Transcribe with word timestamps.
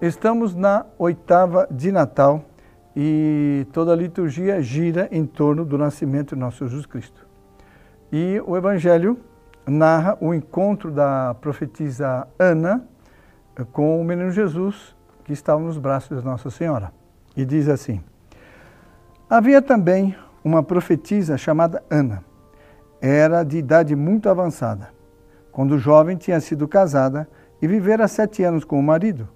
Estamos 0.00 0.54
na 0.54 0.86
oitava 0.98 1.68
de 1.70 1.92
Natal 1.92 2.42
e 2.96 3.66
toda 3.70 3.92
a 3.92 3.96
liturgia 3.96 4.62
gira 4.62 5.06
em 5.12 5.26
torno 5.26 5.62
do 5.62 5.76
nascimento 5.76 6.34
de 6.34 6.40
nosso 6.40 6.66
Jesus 6.66 6.86
Cristo. 6.86 7.26
E 8.10 8.42
o 8.46 8.56
Evangelho 8.56 9.18
narra 9.66 10.16
o 10.18 10.32
encontro 10.32 10.90
da 10.90 11.34
profetisa 11.34 12.26
Ana 12.38 12.82
com 13.72 14.00
o 14.00 14.04
menino 14.04 14.30
Jesus 14.30 14.96
que 15.22 15.34
estava 15.34 15.60
nos 15.60 15.76
braços 15.76 16.18
de 16.18 16.24
Nossa 16.24 16.48
Senhora. 16.48 16.94
E 17.36 17.44
diz 17.44 17.68
assim: 17.68 18.02
Havia 19.28 19.60
também 19.60 20.16
uma 20.42 20.62
profetisa 20.62 21.36
chamada 21.36 21.82
Ana. 21.90 22.24
Era 23.02 23.42
de 23.42 23.58
idade 23.58 23.94
muito 23.94 24.30
avançada. 24.30 24.88
Quando 25.52 25.78
jovem, 25.78 26.16
tinha 26.16 26.40
sido 26.40 26.66
casada 26.66 27.28
e 27.60 27.66
vivera 27.66 28.08
sete 28.08 28.42
anos 28.42 28.64
com 28.64 28.80
o 28.80 28.82
marido. 28.82 29.28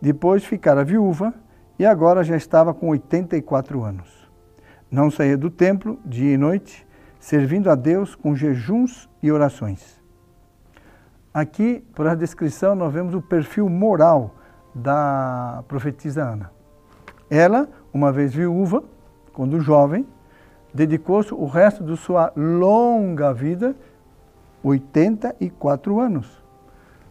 Depois 0.00 0.44
ficara 0.44 0.84
viúva 0.84 1.34
e 1.78 1.84
agora 1.84 2.22
já 2.22 2.36
estava 2.36 2.72
com 2.72 2.88
84 2.88 3.82
anos. 3.82 4.30
Não 4.90 5.10
saía 5.10 5.36
do 5.36 5.50
templo 5.50 5.98
dia 6.04 6.34
e 6.34 6.36
noite, 6.36 6.86
servindo 7.18 7.70
a 7.70 7.74
Deus 7.74 8.14
com 8.14 8.34
jejuns 8.34 9.08
e 9.22 9.32
orações. 9.32 10.00
Aqui, 11.32 11.84
por 11.94 12.06
a 12.06 12.14
descrição, 12.14 12.74
nós 12.76 12.92
vemos 12.92 13.14
o 13.14 13.20
perfil 13.20 13.68
moral 13.68 14.36
da 14.74 15.64
profetisa 15.66 16.22
Ana. 16.22 16.52
Ela, 17.28 17.68
uma 17.92 18.12
vez 18.12 18.32
viúva, 18.32 18.84
quando 19.32 19.58
jovem, 19.60 20.06
dedicou-se 20.72 21.34
o 21.34 21.46
resto 21.46 21.82
de 21.82 21.96
sua 21.96 22.32
longa 22.36 23.32
vida, 23.32 23.74
84 24.62 25.98
anos. 25.98 26.43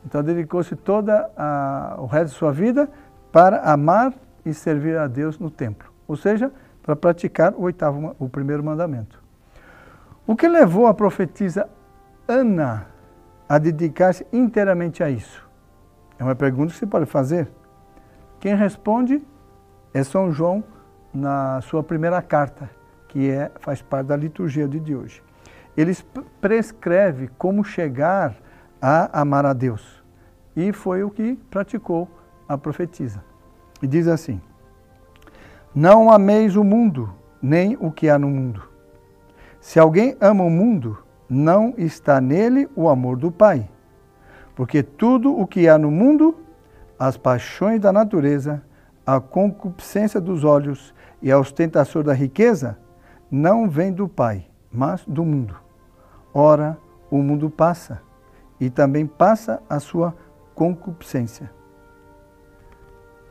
Então 0.05 0.21
dedicou-se 0.23 0.75
toda 0.75 1.29
a, 1.37 1.95
o 1.97 2.05
resto 2.05 2.33
de 2.33 2.37
sua 2.37 2.51
vida 2.51 2.89
para 3.31 3.61
amar 3.61 4.13
e 4.45 4.53
servir 4.53 4.97
a 4.97 5.07
Deus 5.07 5.39
no 5.39 5.49
templo, 5.49 5.89
ou 6.07 6.15
seja, 6.15 6.51
para 6.81 6.95
praticar 6.95 7.53
o 7.53 7.61
oitavo, 7.61 8.15
o 8.19 8.27
primeiro 8.27 8.63
mandamento. 8.63 9.23
O 10.27 10.35
que 10.35 10.47
levou 10.47 10.87
a 10.87 10.93
profetisa 10.93 11.69
Ana 12.27 12.87
a 13.47 13.57
dedicar-se 13.57 14.25
inteiramente 14.31 15.03
a 15.03 15.09
isso? 15.09 15.47
É 16.19 16.23
uma 16.23 16.35
pergunta 16.35 16.71
que 16.71 16.79
você 16.79 16.85
pode 16.85 17.05
fazer. 17.05 17.49
Quem 18.39 18.55
responde 18.55 19.21
é 19.93 20.03
São 20.03 20.31
João 20.31 20.63
na 21.13 21.61
sua 21.61 21.83
primeira 21.83 22.21
carta, 22.21 22.69
que 23.07 23.29
é, 23.29 23.51
faz 23.59 23.81
parte 23.81 24.07
da 24.07 24.15
liturgia 24.15 24.67
de 24.67 24.95
hoje. 24.95 25.21
Ele 25.75 25.95
prescreve 26.41 27.29
como 27.37 27.63
chegar 27.63 28.35
a 28.85 29.21
amar 29.21 29.45
a 29.45 29.53
Deus. 29.53 30.03
E 30.53 30.73
foi 30.73 31.03
o 31.03 31.09
que 31.09 31.39
praticou 31.49 32.09
a 32.49 32.57
profetisa. 32.57 33.23
E 33.81 33.87
diz 33.87 34.09
assim: 34.09 34.41
Não 35.73 36.11
ameis 36.11 36.57
o 36.57 36.65
mundo, 36.65 37.09
nem 37.41 37.77
o 37.79 37.89
que 37.89 38.09
há 38.09 38.19
no 38.19 38.27
mundo. 38.27 38.61
Se 39.61 39.79
alguém 39.79 40.17
ama 40.19 40.43
o 40.43 40.49
mundo, 40.49 40.97
não 41.29 41.73
está 41.77 42.19
nele 42.19 42.69
o 42.75 42.89
amor 42.89 43.15
do 43.15 43.31
Pai. 43.31 43.69
Porque 44.53 44.83
tudo 44.83 45.33
o 45.33 45.47
que 45.47 45.69
há 45.69 45.77
no 45.77 45.89
mundo, 45.89 46.35
as 46.99 47.15
paixões 47.15 47.79
da 47.79 47.93
natureza, 47.93 48.61
a 49.05 49.21
concupiscência 49.21 50.19
dos 50.19 50.43
olhos 50.43 50.93
e 51.21 51.31
a 51.31 51.39
ostentação 51.39 52.03
da 52.03 52.13
riqueza, 52.13 52.77
não 53.31 53.69
vem 53.69 53.93
do 53.93 54.09
Pai, 54.09 54.45
mas 54.69 55.05
do 55.07 55.23
mundo. 55.23 55.55
Ora, 56.33 56.77
o 57.09 57.19
mundo 57.19 57.49
passa, 57.49 58.01
e 58.59 58.69
também 58.69 59.05
passa 59.05 59.61
a 59.69 59.79
sua 59.79 60.15
concupiscência. 60.55 61.51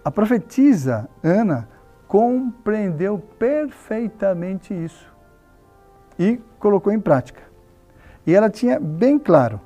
A 0.04 0.10
profetisa 0.10 1.08
Ana 1.22 1.68
compreendeu 2.08 3.18
perfeitamente 3.38 4.74
isso 4.74 5.10
e 6.18 6.40
colocou 6.58 6.92
em 6.92 7.00
prática. 7.00 7.42
E 8.26 8.34
ela 8.34 8.50
tinha 8.50 8.78
bem 8.78 9.18
claro 9.18 9.60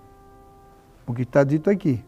o 1.06 1.12
que 1.12 1.22
está 1.22 1.42
dito 1.42 1.70
aqui. 1.70 2.04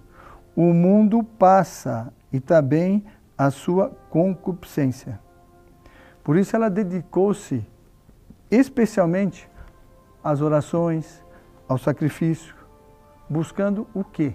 O 0.55 0.73
mundo 0.73 1.23
passa 1.23 2.13
e 2.33 2.41
também 2.41 3.05
a 3.37 3.51
sua 3.51 3.91
concupiscência. 4.11 5.19
Por 6.23 6.37
isso 6.37 6.55
ela 6.55 6.69
dedicou-se 6.69 7.67
especialmente 8.51 9.49
às 10.23 10.41
orações, 10.41 11.25
ao 11.67 11.79
sacrifício, 11.79 12.55
buscando 13.29 13.87
o 13.95 14.03
quê? 14.03 14.35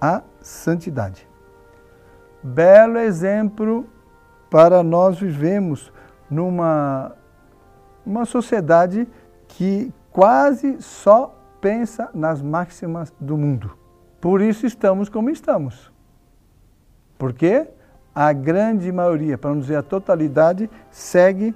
A 0.00 0.22
santidade. 0.40 1.28
Belo 2.42 2.98
exemplo 2.98 3.86
para 4.50 4.82
nós 4.82 5.18
vivemos 5.18 5.92
numa 6.28 7.12
uma 8.04 8.24
sociedade 8.26 9.08
que 9.48 9.92
quase 10.10 10.80
só 10.82 11.34
pensa 11.60 12.10
nas 12.12 12.42
máximas 12.42 13.12
do 13.18 13.38
mundo. 13.38 13.76
Por 14.20 14.42
isso 14.42 14.66
estamos 14.66 15.08
como 15.08 15.30
estamos. 15.30 15.90
Porque 17.16 17.66
a 18.14 18.32
grande 18.32 18.92
maioria, 18.92 19.38
para 19.38 19.50
não 19.50 19.60
dizer 19.60 19.76
a 19.76 19.82
totalidade, 19.82 20.68
segue 20.90 21.54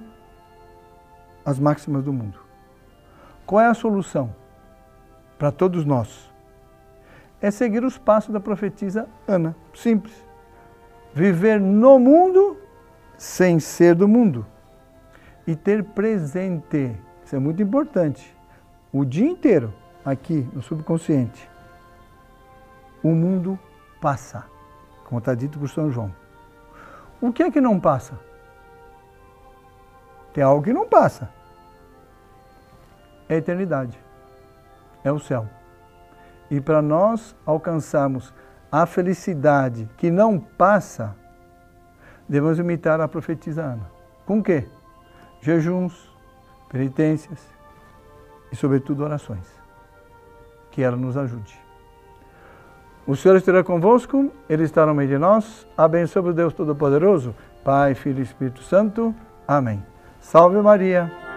as 1.45 1.59
máximas 1.59 2.03
do 2.03 2.11
mundo. 2.11 2.39
Qual 3.45 3.61
é 3.61 3.67
a 3.67 3.73
solução 3.73 4.38
para 5.39 5.51
todos 5.51 5.85
nós? 5.85 6.29
É 7.41 7.49
seguir 7.49 7.83
os 7.83 7.97
passos 7.97 8.31
da 8.31 8.39
profetisa 8.39 9.07
Ana. 9.25 9.55
Simples. 9.73 10.13
Viver 11.13 11.59
no 11.59 11.97
mundo 11.97 12.57
sem 13.17 13.59
ser 13.59 13.95
do 13.95 14.07
mundo. 14.07 14.45
E 15.47 15.55
ter 15.55 15.83
presente, 15.83 16.95
isso 17.23 17.35
é 17.35 17.39
muito 17.39 17.63
importante, 17.63 18.37
o 18.93 19.03
dia 19.03 19.27
inteiro, 19.27 19.73
aqui 20.05 20.47
no 20.53 20.61
subconsciente. 20.61 21.49
O 23.01 23.09
mundo 23.09 23.57
passa, 23.99 24.45
como 25.05 25.19
está 25.19 25.33
dito 25.33 25.57
por 25.57 25.69
São 25.69 25.89
João. 25.89 26.13
O 27.21 27.33
que 27.33 27.43
é 27.43 27.49
que 27.49 27.59
não 27.59 27.79
passa? 27.79 28.19
Tem 30.33 30.43
algo 30.43 30.63
que 30.63 30.73
não 30.73 30.87
passa. 30.87 31.29
É 33.27 33.35
a 33.35 33.37
eternidade. 33.37 34.08
É 35.03 35.11
o 35.11 35.19
céu. 35.19 35.47
E 36.49 36.59
para 36.59 36.81
nós 36.81 37.35
alcançarmos 37.45 38.33
a 38.71 38.85
felicidade 38.85 39.89
que 39.97 40.11
não 40.11 40.39
passa, 40.39 41.15
devemos 42.27 42.59
imitar 42.59 42.99
a 43.01 43.07
profetisa 43.07 43.63
Ana. 43.63 43.89
Com 44.25 44.43
quê? 44.43 44.67
Jejuns, 45.41 46.11
penitências 46.69 47.39
e, 48.51 48.55
sobretudo, 48.55 49.03
orações. 49.03 49.47
Que 50.71 50.83
ela 50.83 50.97
nos 50.97 51.17
ajude. 51.17 51.57
O 53.07 53.15
Senhor 53.15 53.35
esteja 53.37 53.63
convosco, 53.63 54.31
Ele 54.47 54.63
está 54.63 54.85
no 54.85 54.93
meio 54.93 55.09
de 55.09 55.17
nós. 55.17 55.67
Abençoe 55.75 56.29
o 56.29 56.33
Deus 56.33 56.53
Todo-Poderoso, 56.53 57.35
Pai, 57.63 57.95
Filho 57.95 58.19
e 58.19 58.23
Espírito 58.23 58.61
Santo. 58.61 59.15
Amém. 59.47 59.83
Salve 60.19 60.61
Maria. 60.61 61.28